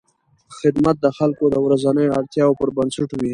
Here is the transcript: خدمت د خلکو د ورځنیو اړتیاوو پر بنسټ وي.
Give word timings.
خدمت 0.59 0.95
د 1.01 1.07
خلکو 1.17 1.43
د 1.49 1.55
ورځنیو 1.65 2.15
اړتیاوو 2.19 2.57
پر 2.59 2.69
بنسټ 2.77 3.09
وي. 3.19 3.29